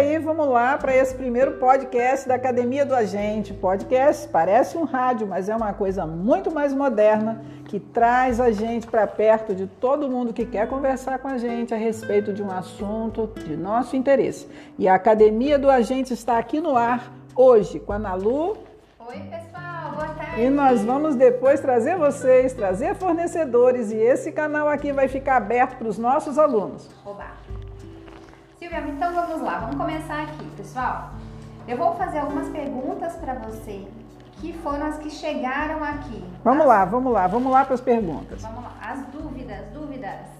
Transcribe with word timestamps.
aí, 0.00 0.18
vamos 0.18 0.48
lá 0.48 0.78
para 0.78 0.96
esse 0.96 1.14
primeiro 1.14 1.58
podcast 1.58 2.26
da 2.26 2.34
Academia 2.36 2.86
do 2.86 2.94
Agente. 2.94 3.52
Podcast 3.52 4.26
parece 4.28 4.78
um 4.78 4.84
rádio, 4.84 5.26
mas 5.26 5.46
é 5.46 5.54
uma 5.54 5.74
coisa 5.74 6.06
muito 6.06 6.50
mais 6.50 6.72
moderna 6.72 7.44
que 7.66 7.78
traz 7.78 8.40
a 8.40 8.50
gente 8.50 8.86
para 8.86 9.06
perto 9.06 9.54
de 9.54 9.66
todo 9.66 10.08
mundo 10.08 10.32
que 10.32 10.46
quer 10.46 10.66
conversar 10.68 11.18
com 11.18 11.28
a 11.28 11.36
gente 11.36 11.74
a 11.74 11.76
respeito 11.76 12.32
de 12.32 12.42
um 12.42 12.50
assunto 12.50 13.30
de 13.44 13.54
nosso 13.58 13.94
interesse. 13.94 14.48
E 14.78 14.88
a 14.88 14.94
Academia 14.94 15.58
do 15.58 15.68
Agente 15.68 16.14
está 16.14 16.38
aqui 16.38 16.62
no 16.62 16.76
ar 16.76 17.12
hoje 17.36 17.78
com 17.78 17.92
a 17.92 17.98
Nalu. 17.98 18.56
Oi, 19.06 19.18
pessoal, 19.18 19.92
boa 19.92 20.08
tarde. 20.14 20.40
E 20.40 20.48
nós 20.48 20.82
vamos 20.82 21.14
depois 21.14 21.60
trazer 21.60 21.98
vocês, 21.98 22.54
trazer 22.54 22.94
fornecedores 22.94 23.92
e 23.92 23.96
esse 23.96 24.32
canal 24.32 24.66
aqui 24.66 24.92
vai 24.92 25.08
ficar 25.08 25.36
aberto 25.36 25.76
para 25.76 25.88
os 25.88 25.98
nossos 25.98 26.38
alunos. 26.38 26.88
Oba. 27.04 27.39
Silvia, 28.70 28.88
então 28.88 29.12
vamos 29.12 29.42
lá, 29.42 29.58
vamos 29.58 29.74
começar 29.74 30.22
aqui, 30.22 30.44
pessoal. 30.56 31.10
Eu 31.66 31.76
vou 31.76 31.96
fazer 31.96 32.20
algumas 32.20 32.48
perguntas 32.50 33.14
para 33.16 33.34
você, 33.34 33.84
que 34.40 34.52
foram 34.58 34.86
as 34.86 34.96
que 34.98 35.10
chegaram 35.10 35.82
aqui. 35.82 36.24
Vamos 36.44 36.62
as... 36.62 36.68
lá, 36.68 36.84
vamos 36.84 37.12
lá, 37.12 37.26
vamos 37.26 37.50
lá 37.50 37.64
para 37.64 37.74
as 37.74 37.80
perguntas. 37.80 38.40
Vamos 38.40 38.62
lá, 38.62 38.72
as 38.80 39.00
dúvidas, 39.06 39.66
dúvidas. 39.74 40.39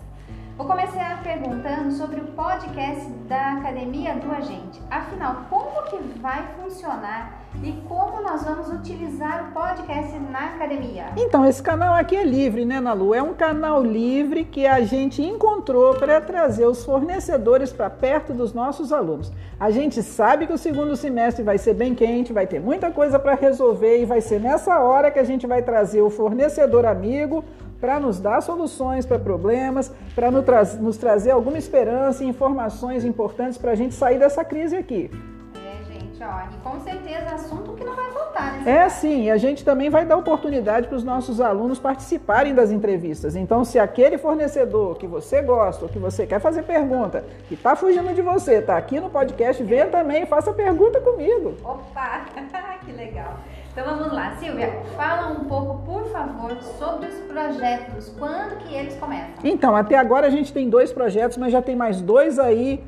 Vou 0.60 0.68
começar 0.68 1.22
perguntando 1.22 1.90
sobre 1.90 2.20
o 2.20 2.24
podcast 2.32 3.08
da 3.26 3.52
Academia 3.54 4.16
do 4.16 4.30
Agente. 4.30 4.78
Afinal, 4.90 5.46
como 5.48 5.84
que 5.84 5.96
vai 6.18 6.46
funcionar 6.60 7.46
e 7.64 7.72
como 7.88 8.20
nós 8.20 8.44
vamos 8.44 8.68
utilizar 8.70 9.48
o 9.48 9.52
podcast 9.54 10.18
na 10.18 10.56
academia? 10.56 11.06
Então, 11.16 11.46
esse 11.46 11.62
canal 11.62 11.94
aqui 11.94 12.14
é 12.14 12.24
livre, 12.24 12.66
né, 12.66 12.78
Nalu? 12.78 13.14
É 13.14 13.22
um 13.22 13.32
canal 13.32 13.82
livre 13.82 14.44
que 14.44 14.66
a 14.66 14.82
gente 14.82 15.22
encontrou 15.22 15.94
para 15.94 16.20
trazer 16.20 16.66
os 16.66 16.84
fornecedores 16.84 17.72
para 17.72 17.88
perto 17.88 18.34
dos 18.34 18.52
nossos 18.52 18.92
alunos. 18.92 19.32
A 19.58 19.70
gente 19.70 20.02
sabe 20.02 20.46
que 20.46 20.52
o 20.52 20.58
segundo 20.58 20.94
semestre 20.94 21.42
vai 21.42 21.56
ser 21.56 21.72
bem 21.72 21.94
quente, 21.94 22.34
vai 22.34 22.46
ter 22.46 22.60
muita 22.60 22.90
coisa 22.90 23.18
para 23.18 23.34
resolver 23.34 24.02
e 24.02 24.04
vai 24.04 24.20
ser 24.20 24.38
nessa 24.38 24.78
hora 24.78 25.10
que 25.10 25.18
a 25.18 25.24
gente 25.24 25.46
vai 25.46 25.62
trazer 25.62 26.02
o 26.02 26.10
fornecedor 26.10 26.84
amigo 26.84 27.42
para 27.80 27.98
nos 27.98 28.20
dar 28.20 28.40
soluções 28.42 29.06
para 29.06 29.18
problemas, 29.18 29.92
para 30.14 30.30
nos, 30.30 30.44
tra 30.44 30.64
nos 30.78 30.96
trazer 30.96 31.30
alguma 31.30 31.58
esperança 31.58 32.22
e 32.22 32.28
informações 32.28 33.04
importantes 33.04 33.56
para 33.56 33.72
a 33.72 33.74
gente 33.74 33.94
sair 33.94 34.18
dessa 34.18 34.44
crise 34.44 34.76
aqui. 34.76 35.10
É, 35.54 35.84
gente, 35.92 36.22
ó, 36.22 36.40
e 36.52 36.56
com 36.62 36.80
certeza 36.80 37.34
assunto 37.34 37.72
que 37.72 37.82
não 37.82 37.96
vai 37.96 38.10
faltar, 38.12 38.60
né? 38.60 38.70
É 38.70 38.88
sim, 38.88 39.24
e 39.24 39.30
a 39.30 39.36
gente 39.36 39.64
também 39.64 39.88
vai 39.88 40.04
dar 40.04 40.16
oportunidade 40.16 40.88
para 40.88 40.96
os 40.96 41.04
nossos 41.04 41.40
alunos 41.40 41.78
participarem 41.78 42.54
das 42.54 42.70
entrevistas. 42.70 43.34
Então, 43.34 43.64
se 43.64 43.78
aquele 43.78 44.18
fornecedor 44.18 44.96
que 44.98 45.06
você 45.06 45.40
gosta, 45.40 45.84
ou 45.84 45.88
que 45.90 45.98
você 45.98 46.26
quer 46.26 46.40
fazer 46.40 46.62
pergunta, 46.62 47.24
que 47.48 47.54
está 47.54 47.74
fugindo 47.74 48.12
de 48.14 48.20
você, 48.20 48.56
está 48.56 48.76
aqui 48.76 49.00
no 49.00 49.08
podcast, 49.08 49.62
venha 49.62 49.86
também 49.86 50.24
e 50.24 50.26
faça 50.26 50.52
pergunta 50.52 51.00
comigo. 51.00 51.54
Opa, 51.64 52.26
que 52.84 52.92
legal. 52.92 53.36
Então 53.72 53.84
vamos 53.84 54.12
lá, 54.12 54.34
Silvia, 54.36 54.82
fala 54.96 55.28
um 55.28 55.44
pouco, 55.44 55.84
por 55.84 56.04
favor, 56.10 56.56
sobre 56.78 57.06
os 57.06 57.14
projetos, 57.20 58.12
quando 58.18 58.58
que 58.58 58.74
eles 58.74 58.96
começam? 58.96 59.34
Então, 59.44 59.76
até 59.76 59.96
agora 59.96 60.26
a 60.26 60.30
gente 60.30 60.52
tem 60.52 60.68
dois 60.68 60.92
projetos, 60.92 61.38
mas 61.38 61.52
já 61.52 61.62
tem 61.62 61.76
mais 61.76 62.02
dois 62.02 62.38
aí 62.38 62.82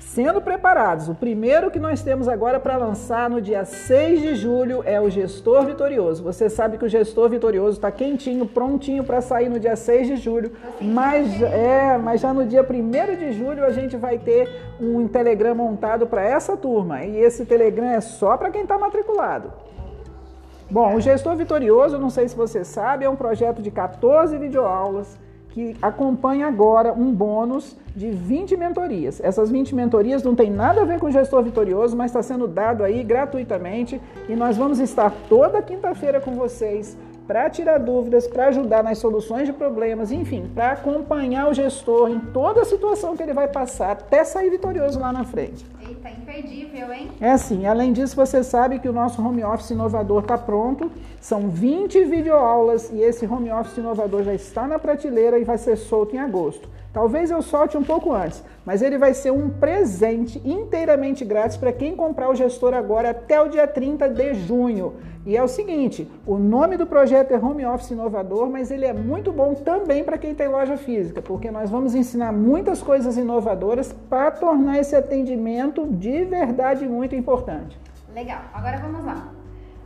sendo 0.00 0.40
preparados. 0.40 1.08
O 1.08 1.14
primeiro 1.14 1.70
que 1.70 1.78
nós 1.78 2.02
temos 2.02 2.28
agora 2.28 2.60
para 2.60 2.76
lançar 2.76 3.28
no 3.30 3.40
dia 3.40 3.64
6 3.64 4.22
de 4.22 4.34
julho 4.34 4.82
é 4.84 5.00
o 5.00 5.08
Gestor 5.08 5.66
Vitorioso. 5.66 6.22
Você 6.22 6.48
sabe 6.50 6.78
que 6.78 6.84
o 6.84 6.88
Gestor 6.88 7.28
Vitorioso 7.28 7.78
está 7.78 7.90
quentinho, 7.90 8.46
prontinho 8.46 9.02
para 9.02 9.20
sair 9.20 9.48
no 9.48 9.58
dia 9.58 9.74
6 9.74 10.06
de 10.06 10.16
julho, 10.16 10.52
mas, 10.80 11.42
é, 11.42 11.96
mas 11.96 12.20
já 12.20 12.32
no 12.32 12.44
dia 12.44 12.62
1 12.62 13.16
de 13.16 13.32
julho 13.32 13.64
a 13.64 13.70
gente 13.70 13.96
vai 13.96 14.18
ter 14.18 14.48
um 14.80 15.08
Telegram 15.08 15.54
montado 15.54 16.06
para 16.06 16.22
essa 16.22 16.56
turma. 16.56 17.04
E 17.04 17.16
esse 17.18 17.44
Telegram 17.44 17.86
é 17.86 18.00
só 18.00 18.36
para 18.36 18.50
quem 18.50 18.62
está 18.62 18.78
matriculado. 18.78 19.52
Bom, 20.70 20.94
o 20.94 21.00
Gestor 21.00 21.36
Vitorioso, 21.36 21.98
não 21.98 22.08
sei 22.08 22.26
se 22.28 22.34
você 22.34 22.64
sabe, 22.64 23.04
é 23.04 23.10
um 23.10 23.16
projeto 23.16 23.60
de 23.60 23.70
14 23.70 24.38
videoaulas 24.38 25.18
que 25.50 25.76
acompanha 25.80 26.48
agora 26.48 26.92
um 26.92 27.12
bônus 27.12 27.76
de 27.94 28.10
20 28.10 28.56
mentorias. 28.56 29.20
Essas 29.22 29.50
20 29.50 29.72
mentorias 29.74 30.22
não 30.22 30.34
tem 30.34 30.50
nada 30.50 30.80
a 30.80 30.84
ver 30.84 30.98
com 30.98 31.06
o 31.06 31.12
gestor 31.12 31.44
vitorioso, 31.44 31.96
mas 31.96 32.10
está 32.10 32.22
sendo 32.22 32.48
dado 32.48 32.82
aí 32.82 33.04
gratuitamente 33.04 34.00
e 34.28 34.34
nós 34.34 34.56
vamos 34.56 34.80
estar 34.80 35.12
toda 35.28 35.62
quinta-feira 35.62 36.20
com 36.20 36.32
vocês 36.32 36.96
para 37.26 37.48
tirar 37.48 37.78
dúvidas, 37.78 38.26
para 38.26 38.48
ajudar 38.48 38.82
nas 38.82 38.98
soluções 38.98 39.46
de 39.46 39.52
problemas, 39.52 40.12
enfim, 40.12 40.50
para 40.54 40.72
acompanhar 40.72 41.48
o 41.48 41.54
gestor 41.54 42.10
em 42.10 42.20
toda 42.20 42.62
a 42.62 42.64
situação 42.64 43.16
que 43.16 43.22
ele 43.22 43.32
vai 43.32 43.48
passar 43.48 43.92
até 43.92 44.24
sair 44.24 44.50
vitorioso 44.50 44.98
lá 44.98 45.12
na 45.12 45.24
frente. 45.24 45.64
Eita, 45.88 46.10
imperdível, 46.10 46.92
hein? 46.92 47.10
É 47.20 47.30
assim, 47.30 47.66
além 47.66 47.92
disso, 47.92 48.14
você 48.14 48.42
sabe 48.42 48.78
que 48.78 48.88
o 48.88 48.92
nosso 48.92 49.22
home 49.22 49.42
office 49.42 49.70
inovador 49.70 50.22
está 50.22 50.36
pronto. 50.36 50.90
São 51.20 51.48
20 51.48 52.04
videoaulas 52.04 52.90
e 52.90 53.00
esse 53.00 53.26
home 53.26 53.50
office 53.50 53.78
inovador 53.78 54.22
já 54.22 54.34
está 54.34 54.66
na 54.66 54.78
prateleira 54.78 55.38
e 55.38 55.44
vai 55.44 55.56
ser 55.56 55.76
solto 55.76 56.14
em 56.14 56.18
agosto. 56.18 56.68
Talvez 56.94 57.28
eu 57.28 57.42
solte 57.42 57.76
um 57.76 57.82
pouco 57.82 58.12
antes, 58.12 58.44
mas 58.64 58.80
ele 58.80 58.96
vai 58.96 59.12
ser 59.12 59.32
um 59.32 59.50
presente 59.50 60.40
inteiramente 60.44 61.24
grátis 61.24 61.56
para 61.56 61.72
quem 61.72 61.96
comprar 61.96 62.30
o 62.30 62.36
gestor 62.36 62.72
agora 62.72 63.10
até 63.10 63.42
o 63.42 63.48
dia 63.48 63.66
30 63.66 64.08
de 64.08 64.32
junho. 64.34 64.94
E 65.26 65.36
é 65.36 65.42
o 65.42 65.48
seguinte, 65.48 66.08
o 66.24 66.38
nome 66.38 66.76
do 66.76 66.86
projeto 66.86 67.32
é 67.32 67.36
Home 67.36 67.66
Office 67.66 67.90
Inovador, 67.90 68.48
mas 68.48 68.70
ele 68.70 68.84
é 68.84 68.92
muito 68.92 69.32
bom 69.32 69.54
também 69.54 70.04
para 70.04 70.16
quem 70.16 70.36
tem 70.36 70.46
loja 70.46 70.76
física, 70.76 71.20
porque 71.20 71.50
nós 71.50 71.68
vamos 71.68 71.96
ensinar 71.96 72.30
muitas 72.30 72.80
coisas 72.80 73.16
inovadoras 73.16 73.92
para 74.08 74.30
tornar 74.30 74.78
esse 74.78 74.94
atendimento 74.94 75.88
de 75.88 76.24
verdade 76.24 76.86
muito 76.86 77.16
importante. 77.16 77.76
Legal. 78.14 78.42
Agora 78.54 78.78
vamos 78.78 79.04
lá. 79.04 79.33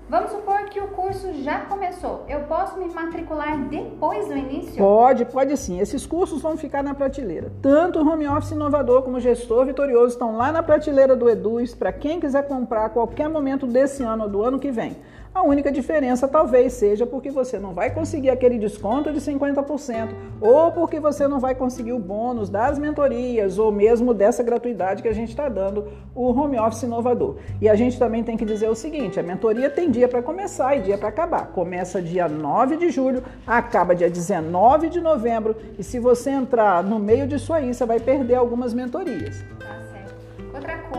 Vamos 0.09 0.31
supor 0.31 0.65
que 0.71 0.81
o 0.81 0.89
curso 0.89 1.35
já 1.43 1.61
começou. 1.67 2.25
Eu 2.27 2.41
posso 2.45 2.79
me 2.79 2.87
matricular 2.87 3.59
depois 3.69 4.27
do 4.27 4.35
início? 4.35 4.77
Pode, 4.79 5.27
pode 5.27 5.55
sim. 5.59 5.79
Esses 5.81 6.07
cursos 6.07 6.41
vão 6.41 6.57
ficar 6.57 6.83
na 6.83 6.95
prateleira. 6.95 7.53
Tanto 7.61 7.99
o 7.99 8.09
Home 8.09 8.27
Office 8.27 8.53
Inovador 8.53 9.03
como 9.03 9.19
o 9.19 9.21
Gestor 9.21 9.67
Vitorioso 9.67 10.15
estão 10.15 10.35
lá 10.35 10.51
na 10.51 10.63
prateleira 10.63 11.15
do 11.15 11.29
Eduz 11.29 11.75
para 11.75 11.93
quem 11.93 12.19
quiser 12.19 12.49
comprar 12.49 12.87
a 12.87 12.89
qualquer 12.89 13.29
momento 13.29 13.67
desse 13.67 14.03
ano 14.03 14.23
ou 14.23 14.31
do 14.31 14.43
ano 14.43 14.59
que 14.59 14.71
vem. 14.71 14.97
A 15.35 15.43
única 15.43 15.71
diferença 15.71 16.27
talvez 16.27 16.73
seja 16.73 17.07
porque 17.07 17.31
você 17.31 17.59
não 17.59 17.73
vai 17.73 17.91
conseguir 17.91 18.31
aquele 18.31 18.59
desconto 18.59 19.13
de 19.13 19.21
50%, 19.21 20.09
ou 20.41 20.73
porque 20.73 20.99
você 20.99 21.29
não 21.29 21.39
vai 21.39 21.55
conseguir 21.55 21.93
o 21.93 21.99
bônus 21.99 22.49
das 22.49 22.79
mentorias, 22.79 23.59
ou 23.59 23.71
mesmo 23.71 24.13
dessa 24.15 24.43
gratuidade 24.43 25.03
que 25.03 25.09
a 25.09 25.13
gente 25.13 25.29
está 25.29 25.49
dando, 25.49 25.87
o 26.15 26.31
home 26.31 26.59
office 26.59 26.83
inovador. 26.83 27.37
E 27.61 27.69
a 27.69 27.75
gente 27.75 27.99
também 27.99 28.25
tem 28.25 28.37
que 28.37 28.45
dizer 28.45 28.69
o 28.69 28.75
seguinte: 28.75 29.21
a 29.21 29.23
mentoria 29.23 29.71
tem 29.71 29.91
dia 29.91 30.09
para 30.09 30.23
começar 30.23 30.77
e 30.77 30.81
dia 30.81 30.99
para 30.99 31.09
acabar. 31.09 31.49
Começa 31.49 32.03
dia 32.03 32.29
9 32.29 32.77
de 32.77 32.91
julho, 32.91 33.23
acaba 33.47 33.95
dia 33.95 34.11
19 34.11 34.89
de 34.89 35.01
novembro, 35.01 35.55
e 35.79 35.85
se 35.85 35.99
você 35.99 36.31
entrar 36.31 36.83
no 36.83 36.99
meio 36.99 37.27
disso 37.27 37.53
aí, 37.53 37.73
você 37.73 37.85
vai 37.85 38.01
perder 38.01 38.35
algumas 38.35 38.75
mentorias. 38.75 39.45
Tá 39.61 39.79
Outra 40.55 40.79
coisa 40.79 40.98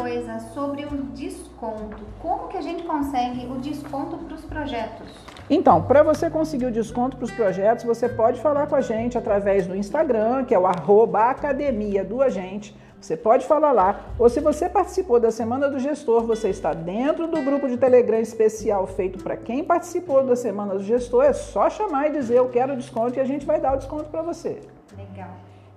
sobre 0.54 0.86
o 0.86 1.04
desconto. 1.14 1.98
Como 2.22 2.48
que 2.48 2.58
a 2.58 2.62
gente 2.62 2.84
consegue 2.84 3.46
o 3.46 3.60
desconto 3.60 4.18
para 4.18 4.36
os 4.36 4.46
projetos? 4.46 5.08
Então, 5.50 5.82
para 5.84 6.04
você 6.04 6.30
conseguir 6.30 6.66
o 6.66 6.72
desconto 6.72 7.18
para 7.18 7.26
os 7.26 7.32
projetos, 7.32 7.86
você 7.86 8.08
pode 8.08 8.40
falar 8.40 8.68
com 8.68 8.76
a 8.76 8.82
gente 8.82 9.18
através 9.18 9.68
do 9.68 9.76
Instagram, 9.76 10.46
que 10.46 10.54
é 10.54 10.60
o 10.60 10.68
arroba 10.68 11.30
academia 11.30 12.04
do 12.04 12.22
agente. 12.22 12.76
Você 13.00 13.16
pode 13.16 13.46
falar 13.46 13.72
lá. 13.72 14.02
Ou 14.20 14.30
se 14.30 14.40
você 14.42 14.68
participou 14.68 15.20
da 15.20 15.32
Semana 15.32 15.70
do 15.70 15.80
Gestor, 15.80 16.26
você 16.26 16.50
está 16.50 16.74
dentro 16.74 17.28
do 17.28 17.42
grupo 17.42 17.68
de 17.68 17.78
Telegram 17.78 18.20
especial 18.20 18.86
feito 18.86 19.24
para 19.24 19.38
quem 19.38 19.64
participou 19.64 20.24
da 20.26 20.36
Semana 20.36 20.74
do 20.74 20.84
Gestor, 20.84 21.24
é 21.24 21.34
só 21.34 21.70
chamar 21.70 22.10
e 22.10 22.14
dizer 22.14 22.38
eu 22.38 22.50
quero 22.50 22.76
desconto 22.76 23.18
e 23.18 23.22
a 23.22 23.26
gente 23.26 23.46
vai 23.46 23.60
dar 23.60 23.76
o 23.76 23.78
desconto 23.78 24.10
para 24.10 24.22
você. 24.22 24.60
Legal. 24.98 25.09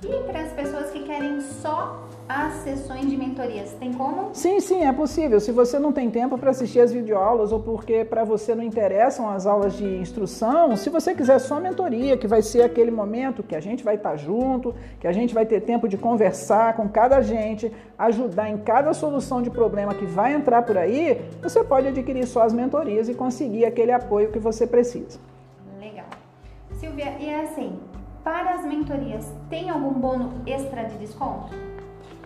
E 0.04 0.22
para 0.24 0.40
as 0.40 0.52
pessoas 0.52 0.90
que 0.90 1.04
querem 1.04 1.40
só 1.40 2.08
as 2.28 2.54
sessões 2.54 3.08
de 3.08 3.16
mentorias, 3.16 3.72
tem 3.78 3.92
como? 3.92 4.30
Sim, 4.32 4.58
sim, 4.58 4.84
é 4.84 4.92
possível. 4.92 5.38
Se 5.38 5.52
você 5.52 5.78
não 5.78 5.92
tem 5.92 6.10
tempo 6.10 6.36
para 6.36 6.50
assistir 6.50 6.80
as 6.80 6.92
videoaulas 6.92 7.52
ou 7.52 7.60
porque 7.60 8.04
para 8.04 8.24
você 8.24 8.54
não 8.54 8.64
interessam 8.64 9.28
as 9.28 9.46
aulas 9.46 9.74
de 9.74 9.84
instrução, 9.84 10.76
se 10.76 10.90
você 10.90 11.14
quiser 11.14 11.38
só 11.38 11.60
mentoria, 11.60 12.16
que 12.16 12.26
vai 12.26 12.42
ser 12.42 12.62
aquele 12.62 12.90
momento 12.90 13.42
que 13.42 13.54
a 13.54 13.60
gente 13.60 13.84
vai 13.84 13.94
estar 13.94 14.16
junto, 14.16 14.74
que 14.98 15.06
a 15.06 15.12
gente 15.12 15.32
vai 15.32 15.46
ter 15.46 15.60
tempo 15.60 15.86
de 15.86 15.96
conversar 15.96 16.74
com 16.74 16.88
cada 16.88 17.20
gente, 17.20 17.72
ajudar 17.98 18.50
em 18.50 18.58
cada 18.58 18.92
solução 18.94 19.40
de 19.40 19.50
problema 19.50 19.94
que 19.94 20.06
vai 20.06 20.34
entrar 20.34 20.62
por 20.62 20.76
aí, 20.76 21.20
você 21.40 21.62
pode 21.62 21.86
adquirir 21.88 22.26
só 22.26 22.42
as 22.42 22.52
mentorias 22.52 23.08
e 23.08 23.14
conseguir 23.14 23.66
aquele 23.66 23.92
apoio 23.92 24.32
que 24.32 24.38
você 24.38 24.66
precisa. 24.66 25.20
Legal. 25.78 26.06
Silvia, 26.72 27.14
e 27.20 27.28
é 27.28 27.42
assim, 27.42 27.78
para 28.24 28.54
as 28.54 28.64
mentorias, 28.64 29.26
tem 29.50 29.68
algum 29.68 29.92
bônus 29.92 30.32
extra 30.46 30.84
de 30.84 30.96
desconto? 30.96 31.52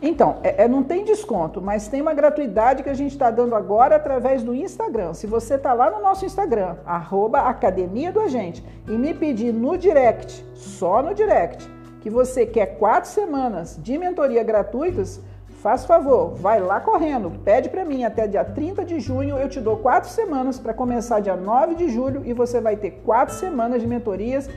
Então, 0.00 0.37
é, 0.43 0.64
é, 0.64 0.69
não 0.69 0.82
tem 0.82 1.04
desconto, 1.04 1.62
mas 1.62 1.88
tem 1.88 2.02
uma 2.02 2.12
gratuidade 2.12 2.82
que 2.82 2.90
a 2.90 2.94
gente 2.94 3.12
está 3.12 3.31
dando 3.31 3.54
agora 3.54 3.96
através 3.96 4.43
do 4.43 4.54
Instagram. 4.54 5.14
Se 5.14 5.26
você 5.26 5.54
está 5.54 5.72
lá 5.72 5.90
no 5.90 6.02
nosso 6.02 6.26
Instagram, 6.26 6.76
arroba 6.84 7.40
Academia 7.40 8.12
do 8.12 8.20
Agente, 8.20 8.62
e 8.87 8.93
me 8.93 9.14
pedir 9.14 9.54
no 9.54 9.76
direct, 9.78 10.44
só 10.54 11.02
no 11.02 11.14
direct, 11.14 11.66
que 12.02 12.10
você 12.10 12.44
quer 12.44 12.78
quatro 12.78 13.08
semanas 13.08 13.81
de 13.82 13.96
mentoria 13.96 14.44
gratuitas, 14.44 15.20
faz 15.62 15.87
favor, 15.87 16.34
vai 16.34 16.60
lá 16.60 16.78
correndo, 16.78 17.31
pede 17.42 17.70
para 17.70 17.84
mim 17.84 18.04
até 18.04 18.28
dia 18.28 18.44
30 18.44 18.84
de 18.84 19.00
junho, 19.00 19.38
eu 19.38 19.49
te 19.49 19.60
dou 19.60 19.78
quatro 19.78 20.10
semanas 20.10 20.58
para 20.58 20.75
começar 20.75 21.20
dia 21.20 21.34
9 21.34 21.75
de 21.75 21.88
julho 21.88 22.22
e 22.25 22.34
você 22.34 22.60
vai 22.60 22.76
ter 22.76 23.02
quatro 23.04 23.34
semanas 23.34 23.81
de 23.81 23.88
mentorias 23.88 24.49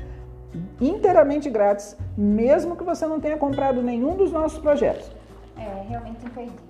inteiramente 0.80 1.50
grátis, 1.50 1.98
mesmo 2.18 2.76
que 2.76 2.84
você 2.84 3.06
não 3.06 3.20
tenha 3.20 3.38
comprado 3.38 3.82
nenhum 3.82 4.16
dos 4.16 4.32
nossos 4.32 4.60
projetos. 4.60 5.12
É 5.58 5.86
realmente 5.88 6.26
imperdível. 6.26 6.69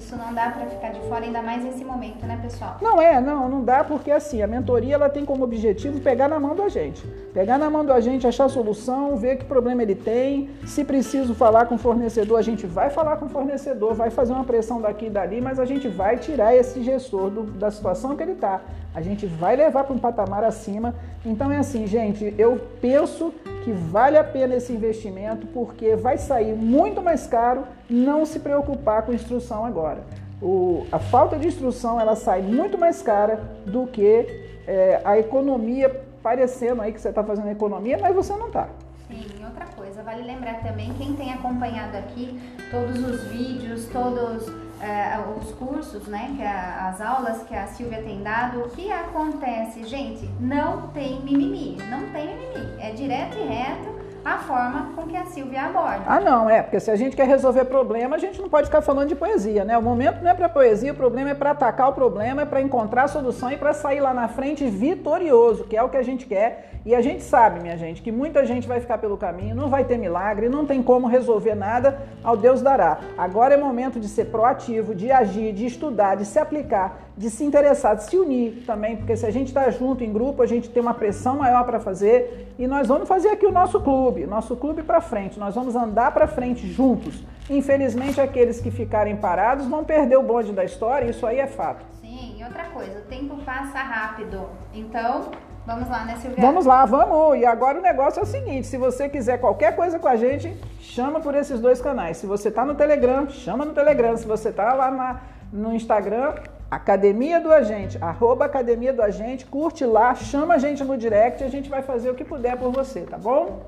Isso 0.00 0.16
não 0.16 0.32
dá 0.32 0.48
para 0.48 0.64
ficar 0.64 0.92
de 0.92 1.00
fora, 1.00 1.26
ainda 1.26 1.42
mais 1.42 1.62
nesse 1.62 1.84
momento, 1.84 2.24
né, 2.24 2.40
pessoal? 2.42 2.78
Não 2.80 3.02
é, 3.02 3.20
não, 3.20 3.50
não 3.50 3.62
dá 3.62 3.84
porque 3.84 4.10
assim, 4.10 4.40
a 4.40 4.46
mentoria 4.46 4.94
ela 4.94 5.10
tem 5.10 5.26
como 5.26 5.44
objetivo 5.44 6.00
pegar 6.00 6.26
na 6.26 6.40
mão 6.40 6.56
do 6.56 6.62
agente. 6.62 7.06
Pegar 7.34 7.58
na 7.58 7.68
mão 7.68 7.84
do 7.84 7.92
agente, 7.92 8.26
achar 8.26 8.48
solução, 8.48 9.18
ver 9.18 9.36
que 9.36 9.44
problema 9.44 9.82
ele 9.82 9.94
tem. 9.94 10.48
Se 10.64 10.84
preciso 10.84 11.34
falar 11.34 11.66
com 11.66 11.74
o 11.74 11.78
fornecedor, 11.78 12.38
a 12.38 12.42
gente 12.42 12.66
vai 12.66 12.88
falar 12.88 13.18
com 13.18 13.26
o 13.26 13.28
fornecedor, 13.28 13.92
vai 13.92 14.08
fazer 14.08 14.32
uma 14.32 14.44
pressão 14.44 14.80
daqui 14.80 15.06
e 15.06 15.10
dali, 15.10 15.38
mas 15.38 15.60
a 15.60 15.66
gente 15.66 15.86
vai 15.86 16.16
tirar 16.16 16.56
esse 16.56 16.82
gestor 16.82 17.28
do, 17.28 17.42
da 17.42 17.70
situação 17.70 18.16
que 18.16 18.22
ele 18.22 18.32
está. 18.32 18.62
A 18.94 19.02
gente 19.02 19.26
vai 19.26 19.54
levar 19.54 19.84
para 19.84 19.94
um 19.94 19.98
patamar 19.98 20.42
acima. 20.44 20.94
Então 21.26 21.52
é 21.52 21.58
assim, 21.58 21.86
gente, 21.86 22.34
eu 22.38 22.58
penso 22.80 23.34
que 23.64 23.72
vale 23.72 24.16
a 24.16 24.24
pena 24.24 24.54
esse 24.54 24.72
investimento 24.72 25.46
porque 25.48 25.96
vai 25.96 26.18
sair 26.18 26.54
muito 26.54 27.02
mais 27.02 27.26
caro 27.26 27.64
não 27.88 28.24
se 28.24 28.40
preocupar 28.40 29.02
com 29.02 29.12
instrução 29.12 29.64
agora. 29.64 30.00
O, 30.40 30.86
a 30.90 30.98
falta 30.98 31.38
de 31.38 31.48
instrução 31.48 32.00
ela 32.00 32.16
sai 32.16 32.40
muito 32.40 32.78
mais 32.78 33.02
cara 33.02 33.36
do 33.66 33.86
que 33.86 34.26
é, 34.66 35.00
a 35.04 35.18
economia 35.18 36.04
parecendo 36.22 36.82
aí 36.82 36.92
que 36.92 37.00
você 37.00 37.08
está 37.08 37.22
fazendo 37.22 37.48
economia, 37.48 37.98
mas 38.00 38.14
você 38.14 38.34
não 38.34 38.46
está. 38.46 38.68
Sim, 39.08 39.44
outra 39.44 39.66
coisa, 39.66 40.02
vale 40.02 40.22
lembrar 40.22 40.62
também, 40.62 40.92
quem 40.94 41.14
tem 41.14 41.32
acompanhado 41.32 41.96
aqui 41.96 42.40
todos 42.70 43.02
os 43.02 43.24
vídeos, 43.24 43.86
todos 43.86 44.46
uh, 44.80 45.38
os 45.38 45.52
cursos, 45.52 46.06
né, 46.06 46.34
que 46.36 46.42
a, 46.42 46.88
as 46.88 47.00
aulas 47.00 47.42
que 47.42 47.54
a 47.54 47.66
Silvia 47.66 48.02
tem 48.02 48.22
dado, 48.22 48.60
o 48.60 48.70
que 48.70 48.90
acontece? 48.90 49.84
Gente, 49.84 50.28
não 50.40 50.88
tem 50.88 51.20
mimimi, 51.20 51.76
não 51.88 52.10
tem 52.10 52.26
mimimi, 52.26 52.80
é 52.80 52.92
direto 52.92 53.36
e 53.38 53.42
reto 53.42 53.99
a 54.24 54.38
forma 54.38 54.92
com 54.94 55.06
que 55.06 55.16
a 55.16 55.24
Silvia 55.26 55.62
aborda. 55.62 56.02
Ah, 56.06 56.20
não, 56.20 56.48
é, 56.48 56.62
porque 56.62 56.78
se 56.78 56.90
a 56.90 56.96
gente 56.96 57.16
quer 57.16 57.26
resolver 57.26 57.64
problema, 57.64 58.16
a 58.16 58.18
gente 58.18 58.40
não 58.40 58.48
pode 58.48 58.66
ficar 58.66 58.82
falando 58.82 59.08
de 59.08 59.14
poesia, 59.14 59.64
né? 59.64 59.76
O 59.78 59.82
momento 59.82 60.22
não 60.22 60.30
é 60.30 60.34
para 60.34 60.48
poesia, 60.48 60.92
o 60.92 60.96
problema 60.96 61.30
é 61.30 61.34
para 61.34 61.50
atacar 61.50 61.88
o 61.88 61.92
problema, 61.92 62.42
é 62.42 62.44
para 62.44 62.60
encontrar 62.60 63.04
a 63.04 63.08
solução 63.08 63.50
e 63.50 63.56
para 63.56 63.72
sair 63.72 64.00
lá 64.00 64.12
na 64.12 64.28
frente 64.28 64.66
vitorioso, 64.66 65.64
que 65.64 65.76
é 65.76 65.82
o 65.82 65.88
que 65.88 65.96
a 65.96 66.02
gente 66.02 66.26
quer. 66.26 66.70
E 66.84 66.94
a 66.94 67.02
gente 67.02 67.22
sabe, 67.22 67.60
minha 67.60 67.76
gente, 67.76 68.00
que 68.00 68.10
muita 68.10 68.44
gente 68.46 68.66
vai 68.66 68.80
ficar 68.80 68.96
pelo 68.96 69.18
caminho, 69.18 69.54
não 69.54 69.68
vai 69.68 69.84
ter 69.84 69.98
milagre, 69.98 70.48
não 70.48 70.64
tem 70.64 70.82
como 70.82 71.06
resolver 71.06 71.54
nada, 71.54 72.00
ao 72.24 72.38
Deus 72.38 72.62
dará. 72.62 72.98
Agora 73.18 73.52
é 73.52 73.56
momento 73.56 74.00
de 74.00 74.08
ser 74.08 74.26
proativo, 74.26 74.94
de 74.94 75.12
agir, 75.12 75.52
de 75.52 75.66
estudar, 75.66 76.16
de 76.16 76.24
se 76.24 76.38
aplicar, 76.38 77.10
de 77.18 77.28
se 77.28 77.44
interessar, 77.44 77.96
de 77.96 78.04
se 78.04 78.16
unir 78.16 78.64
também, 78.66 78.96
porque 78.96 79.14
se 79.14 79.26
a 79.26 79.30
gente 79.30 79.48
está 79.48 79.68
junto 79.68 80.02
em 80.02 80.10
grupo, 80.10 80.42
a 80.42 80.46
gente 80.46 80.70
tem 80.70 80.80
uma 80.80 80.94
pressão 80.94 81.36
maior 81.36 81.64
para 81.64 81.78
fazer 81.78 82.50
e 82.58 82.66
nós 82.66 82.88
vamos 82.88 83.06
fazer 83.06 83.28
aqui 83.28 83.44
o 83.44 83.52
nosso 83.52 83.78
clube, 83.80 84.09
nosso 84.26 84.56
clube 84.56 84.82
para 84.82 85.00
frente, 85.00 85.38
nós 85.38 85.54
vamos 85.54 85.74
andar 85.76 86.12
para 86.12 86.26
frente 86.26 86.66
juntos. 86.66 87.24
Infelizmente, 87.48 88.20
aqueles 88.20 88.60
que 88.60 88.70
ficarem 88.70 89.16
parados 89.16 89.66
vão 89.66 89.84
perder 89.84 90.16
o 90.16 90.22
bonde 90.22 90.52
da 90.52 90.64
história, 90.64 91.10
isso 91.10 91.26
aí 91.26 91.38
é 91.38 91.46
fato. 91.46 91.84
Sim, 92.00 92.36
e 92.38 92.44
outra 92.44 92.64
coisa, 92.64 92.98
o 92.98 93.02
tempo 93.02 93.36
passa 93.44 93.78
rápido, 93.78 94.48
então 94.72 95.30
Vamos 95.66 95.88
lá, 95.88 96.04
né, 96.04 96.16
Silvia? 96.16 96.40
Vamos 96.40 96.66
lá, 96.66 96.84
vamos. 96.84 97.38
E 97.38 97.44
agora 97.44 97.78
o 97.78 97.82
negócio 97.82 98.18
é 98.18 98.22
o 98.22 98.26
seguinte: 98.26 98.66
se 98.66 98.76
você 98.76 99.08
quiser 99.08 99.38
qualquer 99.38 99.76
coisa 99.76 99.98
com 99.98 100.08
a 100.08 100.16
gente, 100.16 100.56
chama 100.80 101.20
por 101.20 101.34
esses 101.34 101.60
dois 101.60 101.80
canais. 101.80 102.16
Se 102.16 102.26
você 102.26 102.48
está 102.48 102.64
no 102.64 102.74
Telegram, 102.74 103.28
chama 103.28 103.64
no 103.64 103.72
Telegram. 103.74 104.16
Se 104.16 104.26
você 104.26 104.48
está 104.48 104.72
lá 104.72 104.90
na, 104.90 105.20
no 105.52 105.74
Instagram, 105.74 106.34
Academia 106.70 107.40
do 107.40 107.52
Agente, 107.52 107.98
arroba 108.00 108.46
Academia 108.46 108.92
do 108.92 109.02
Agente, 109.02 109.44
curte 109.44 109.84
lá, 109.84 110.14
chama 110.14 110.54
a 110.54 110.58
gente 110.58 110.82
no 110.82 110.96
direct 110.96 111.42
e 111.42 111.46
a 111.46 111.50
gente 111.50 111.68
vai 111.68 111.82
fazer 111.82 112.10
o 112.10 112.14
que 112.14 112.24
puder 112.24 112.56
por 112.56 112.72
você, 112.72 113.00
tá 113.02 113.18
bom? 113.18 113.62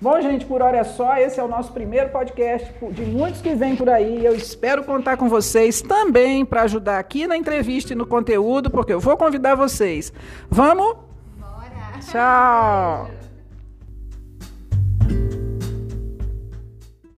Bom, 0.00 0.18
gente, 0.22 0.46
por 0.46 0.62
hora 0.62 0.78
é 0.78 0.84
só. 0.84 1.16
Esse 1.18 1.38
é 1.38 1.42
o 1.42 1.48
nosso 1.48 1.72
primeiro 1.72 2.08
podcast 2.08 2.72
de 2.90 3.02
muitos 3.02 3.42
que 3.42 3.54
vêm 3.54 3.76
por 3.76 3.90
aí. 3.90 4.24
Eu 4.24 4.34
espero 4.34 4.82
contar 4.82 5.18
com 5.18 5.28
vocês 5.28 5.82
também 5.82 6.44
para 6.44 6.62
ajudar 6.62 6.98
aqui 6.98 7.26
na 7.26 7.36
entrevista 7.36 7.92
e 7.92 7.96
no 7.96 8.06
conteúdo, 8.06 8.70
porque 8.70 8.94
eu 8.94 9.00
vou 9.00 9.16
convidar 9.16 9.54
vocês. 9.54 10.10
Vamos? 10.48 10.96
Bora! 11.36 12.00
Tchau! 12.00 13.19